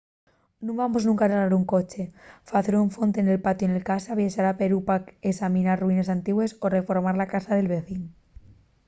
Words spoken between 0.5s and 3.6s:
nun vamos nunca arreglar un coche facer una fonte nel